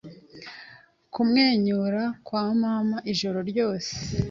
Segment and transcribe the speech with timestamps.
[1.13, 3.91] kumwenyura kwa mama Ijoro ryose